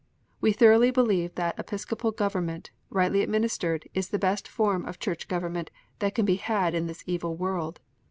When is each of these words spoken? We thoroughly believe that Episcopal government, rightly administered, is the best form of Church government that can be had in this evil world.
We 0.39 0.51
thoroughly 0.51 0.89
believe 0.89 1.35
that 1.35 1.59
Episcopal 1.59 2.09
government, 2.11 2.71
rightly 2.89 3.21
administered, 3.21 3.87
is 3.93 4.09
the 4.09 4.17
best 4.17 4.47
form 4.47 4.83
of 4.87 4.97
Church 4.97 5.27
government 5.27 5.69
that 5.99 6.15
can 6.15 6.25
be 6.25 6.37
had 6.37 6.73
in 6.73 6.87
this 6.87 7.03
evil 7.05 7.35
world. 7.35 7.79